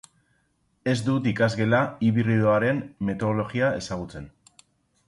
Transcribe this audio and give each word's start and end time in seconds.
Ez 0.93 0.95
dut 1.09 1.29
ikasgela 1.33 1.83
hibridoaren 2.09 2.81
metodologia 3.11 3.73
ezagutzen. 3.85 4.29